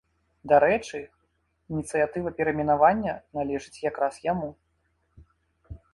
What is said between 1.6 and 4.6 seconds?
ініцыятыва перайменавання належыць якраз яму.